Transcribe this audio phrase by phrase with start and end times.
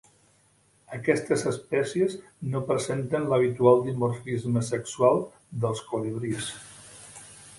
[0.99, 2.15] Aquestes espècies
[2.53, 5.23] no presenten l'habitual dimorfisme sexual
[5.67, 6.49] dels colibrís.